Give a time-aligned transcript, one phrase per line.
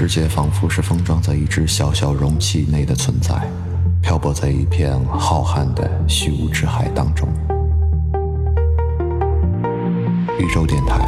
[0.00, 3.34] 世界仿佛是封装在一只小小容器内的存在，
[4.00, 7.28] 漂泊在一片浩瀚的虚无之海当中。
[10.38, 11.06] 宇宙电台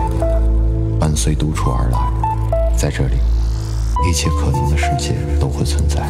[1.00, 3.14] 伴随独处而来，在这里，
[4.06, 6.06] 一切可能的世界都会存在。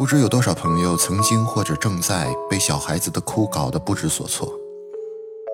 [0.00, 4.50] 不知有多少朋友曾经或者正在被小孩子的哭搞得不知所措。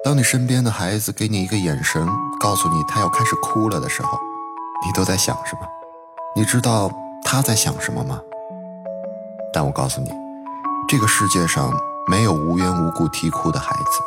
[0.05, 2.07] 当你身边的孩子给你一个眼神，
[2.39, 4.17] 告诉你他要开始哭了的时候，
[4.87, 5.63] 你都在想什么？
[6.37, 6.89] 你知道
[7.25, 8.21] 他在想什么吗？
[9.53, 10.13] 但我告诉你，
[10.89, 11.77] 这个世界上
[12.09, 14.01] 没有无缘无故啼哭的孩子。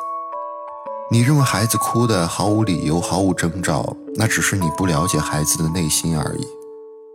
[1.11, 6.47] 你认为孩子哭的毫无理由、毫无征兆，那只是你不了解孩子的内心而已。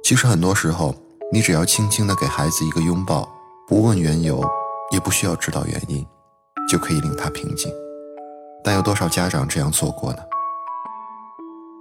[0.02, 0.95] 其实很多时候。
[1.34, 3.28] 你只要轻轻地给孩子一个拥抱，
[3.67, 4.41] 不问缘由，
[4.92, 6.06] 也不需要知道原因，
[6.69, 7.72] 就可以令他平静。
[8.62, 10.19] 但有多少家长这样做过呢？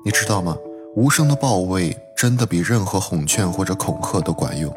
[0.04, 0.58] 你知道吗？
[0.96, 4.74] 无声的抱慰真的比任何哄劝或者恐吓都管用。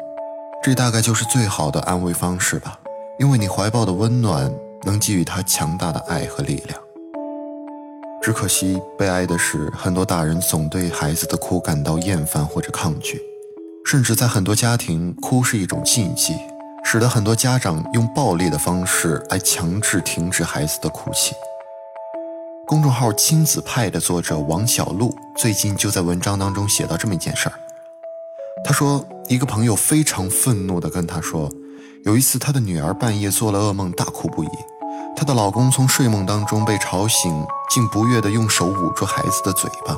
[0.61, 2.79] 这大概就是最好的安慰方式吧，
[3.17, 6.79] 因为你怀抱的温暖能给予他强大的爱和力量。
[8.21, 13.19] 只可惜，悲哀的是，很多大人总对孩子的哭感到厌烦或者抗拒。
[13.89, 16.35] 甚至在很多家庭，哭是一种禁忌，
[16.83, 21.33] 使得很多家长用暴力的方式来强制停止孩子的哭泣。
[22.67, 27.55] 公众号“亲子派”的作者王小璐最近就在文章当中写到这么一件事儿。
[28.65, 31.49] 他说，一个朋友非常愤怒地跟他说，
[32.03, 34.49] 有一次他的女儿半夜做了噩梦，大哭不已。
[35.15, 37.31] 她的老公从睡梦当中被吵醒，
[37.69, 39.97] 竟不悦地用手捂住孩子的嘴巴。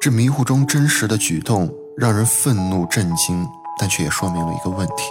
[0.00, 1.72] 这迷糊中真实的举动。
[1.96, 3.48] 让人愤怒震惊，
[3.80, 5.04] 但却也说明了一个问题：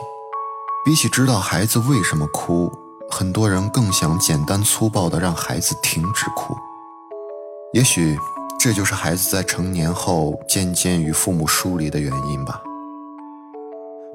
[0.85, 2.71] 比起知道孩子为什么哭，
[3.09, 6.55] 很多人更想简单粗暴地让孩子停止哭。
[7.73, 8.15] 也许
[8.59, 12.61] 这就是孩子在成年后渐渐与父母疏离的原因吧。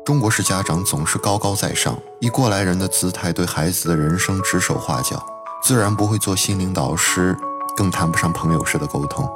[0.05, 5.21] 中国式家长总是高高在上，以过来人的姿态对孩子的人生指手画脚，
[5.61, 7.37] 自然不会做心灵导师，
[7.77, 9.29] 更谈不上朋友式的沟通。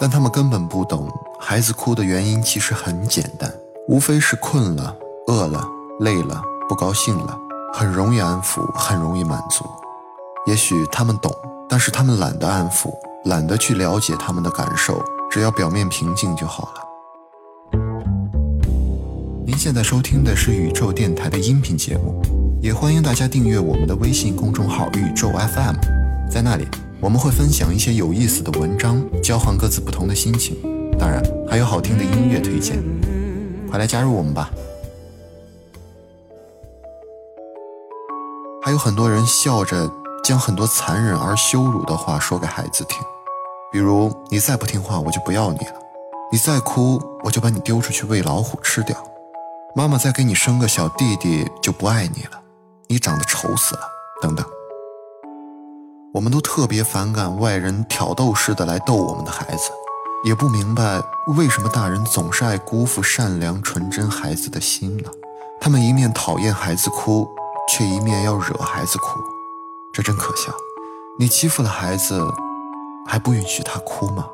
[0.00, 1.06] 但他们根本不懂，
[1.38, 3.52] 孩子哭的原因其实很简单，
[3.86, 4.96] 无非是困了、
[5.26, 5.62] 饿了、
[6.00, 7.38] 累了、不高兴了，
[7.74, 9.66] 很容易安抚，很容易满足。
[10.46, 11.30] 也许他们懂，
[11.68, 12.90] 但是他们懒得安抚，
[13.26, 17.78] 懒得去了解他们的感受，只要表面平静就好了。
[19.44, 22.22] 您现在收听的是宇宙电台的音频节目，
[22.62, 25.76] 也欢迎大家订阅我们的微信公众号“宇宙 FM”，
[26.32, 26.66] 在那里。
[27.02, 30.54] 我们会分享一些有意思的文章，交换各自不同的心情，
[30.98, 32.78] 当然还有好听的音乐推荐，
[33.70, 34.50] 快来加入我们吧！
[38.62, 39.90] 还有很多人笑着
[40.22, 42.98] 将很多残忍而羞辱的话说给孩子听，
[43.72, 45.72] 比如“你再不听话，我就不要你了；
[46.30, 48.94] 你再哭，我就把你丢出去喂老虎吃掉；
[49.74, 52.38] 妈妈再给你生个小弟弟，就不爱你了；
[52.88, 53.80] 你长得丑死了”
[54.20, 54.44] 等等。
[56.12, 59.70] 我们都特别反感外人挑逗似的来逗我们的孩子，
[60.24, 61.00] 也不明白
[61.36, 65.10] 为什么大人总是爱辜负善良纯真孩子的心呢？
[65.60, 67.28] 他们一面讨厌孩子哭，
[67.68, 69.20] 却一面要惹孩子哭，
[69.92, 70.52] 这真可笑。
[71.16, 72.20] 你欺负了孩子，
[73.06, 74.26] 还不允许他哭吗？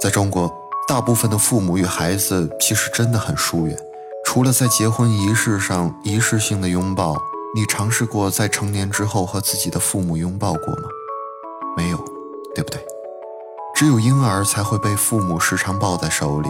[0.00, 0.52] 在中国，
[0.88, 3.78] 大部分的父母与孩子其实真的很疏远，
[4.26, 7.14] 除了在结婚仪式上仪式性的拥抱。
[7.56, 10.88] 你尝试过在成年之后和自己的父母拥抱过吗？
[11.76, 11.96] 没有，
[12.52, 12.84] 对不对？
[13.76, 16.48] 只有婴儿才会被父母时常抱在手里，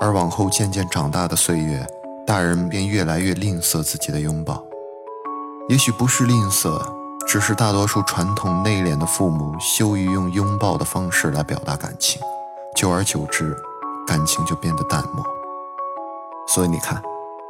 [0.00, 1.84] 而往后渐渐长大的岁月，
[2.24, 4.62] 大人便越来越吝啬自己的拥抱。
[5.68, 6.80] 也许不是吝啬，
[7.26, 12.22] 只是大多数传统内敛的父母羞于用拥抱的方式来表达感情，
[12.76, 13.56] 久而久之，
[14.06, 15.24] 感情就变得淡漠。
[16.46, 17.02] 所以你看，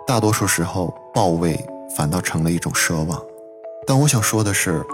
[0.07, 1.63] 大多数时候抱喂。
[1.95, 3.21] 反倒成了一种奢望，
[3.87, 4.85] 但我想说的是，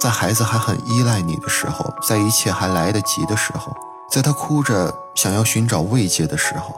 [0.00, 3.72] 在孩子还很依赖你的时候，在一切还来得及的时候，
[4.10, 6.74] 在他哭着想要寻找慰藉的时候，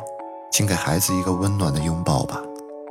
[0.53, 2.41] 请给孩子一个温暖的拥抱吧，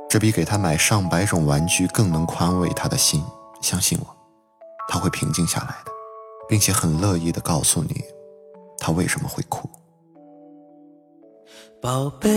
[0.08, 3.24] 这比给他买上百种玩具更能宽慰他的心。
[3.62, 4.06] 相信我，
[4.88, 5.90] 他会平静下来的，
[6.48, 8.04] 并且很乐意的告诉你，
[8.78, 9.68] 他为什么会哭。
[11.80, 12.30] 宝贝，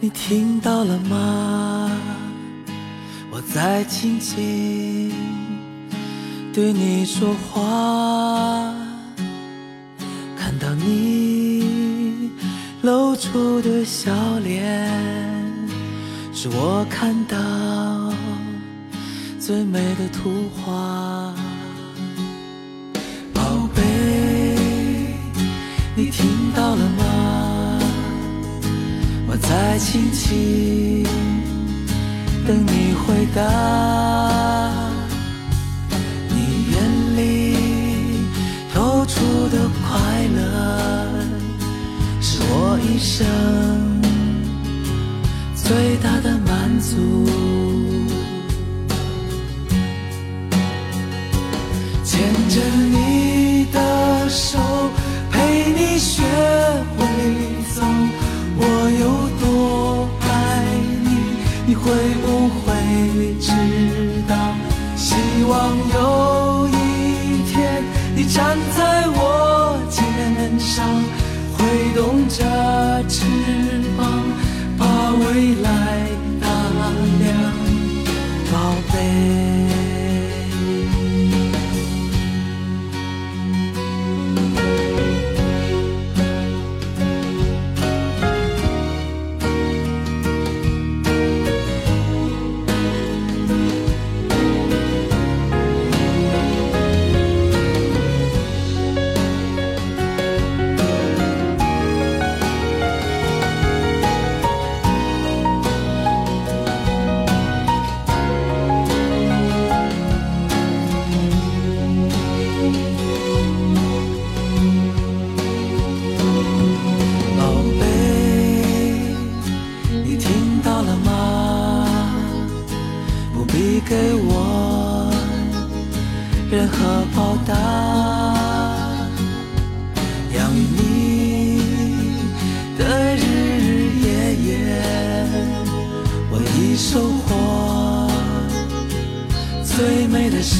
[0.00, 1.90] 你听到了吗？
[3.36, 5.10] 我在轻轻
[6.52, 8.72] 对你说话，
[10.38, 12.30] 看到你
[12.82, 14.88] 露出的笑脸，
[16.32, 17.36] 是我看到
[19.40, 21.34] 最美的图画。
[23.32, 23.82] 宝贝，
[25.96, 27.80] 你听到了吗？
[29.26, 31.02] 我在轻轻
[32.46, 33.40] 等你回答。
[36.28, 36.34] 你
[36.72, 36.76] 眼
[37.16, 37.18] 里
[38.72, 39.14] 透出
[39.48, 39.88] 的快
[40.36, 40.40] 乐，
[42.20, 43.24] 是我一生
[45.54, 47.26] 最大的满足。
[52.04, 52.60] 牵着
[52.90, 53.23] 你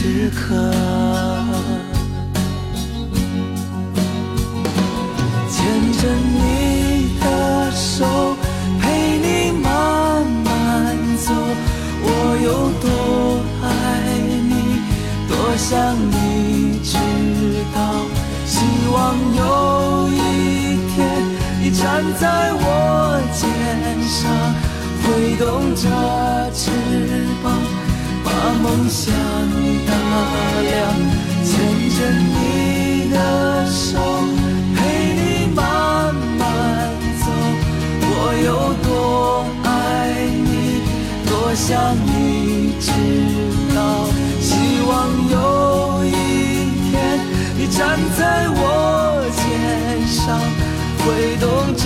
[0.05, 0.55] 时刻。
[5.49, 6.01] 牵着
[6.37, 8.37] 你的手，
[8.83, 9.67] 陪你慢
[10.45, 11.33] 慢走。
[12.03, 12.06] 我
[12.45, 12.47] 有
[12.83, 12.87] 多
[13.62, 13.67] 爱
[14.51, 14.53] 你，
[15.27, 16.93] 多想你知
[17.75, 18.05] 道。
[18.45, 18.61] 希
[18.93, 19.41] 望有
[20.11, 21.01] 一天，
[21.62, 22.62] 你站在我
[23.33, 23.41] 肩
[24.06, 24.21] 上，
[25.01, 25.89] 挥动着
[26.53, 26.71] 翅
[27.43, 27.56] 膀，
[28.25, 28.29] 把
[28.62, 29.15] 梦想
[29.87, 29.93] 打
[30.62, 30.73] 量。
[31.44, 31.53] 牵
[31.91, 33.17] 着你的
[33.71, 33.99] 手，
[34.75, 34.79] 陪
[35.15, 35.62] 你慢
[36.38, 36.43] 慢
[37.21, 37.23] 走。
[38.00, 38.12] 我
[38.44, 38.49] 有
[38.82, 38.88] 多
[39.62, 39.69] 爱
[40.49, 40.81] 你，
[41.29, 42.91] 多想你知
[43.75, 43.79] 道。
[44.41, 44.49] 希
[44.88, 44.91] 望
[45.31, 45.35] 有
[46.06, 46.09] 一
[46.91, 46.93] 天，
[47.56, 47.79] 你站
[48.19, 48.59] 在我
[49.37, 49.44] 肩
[50.09, 50.25] 上，
[51.05, 51.44] 挥动
[51.77, 51.85] 着，